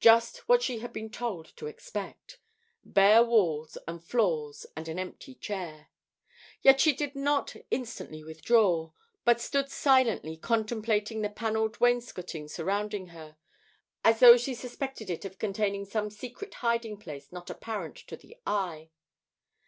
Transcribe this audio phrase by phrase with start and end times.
[0.00, 2.40] Just what she had been told to expect!
[2.84, 5.90] Bare walls and floors and an empty chair!
[6.60, 8.90] Yet she did not instantly withdraw,
[9.24, 13.36] but stood silently contemplating the panelled wainscoting surrounding her,
[14.02, 18.36] as though she suspected it of containing some secret hiding place not apparent to the
[18.44, 18.90] eye.